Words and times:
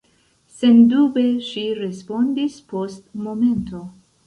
Sendube, 0.61 1.25
ŝi 1.49 1.67
respondis 1.81 2.59
post 2.73 3.07
momento. 3.29 3.87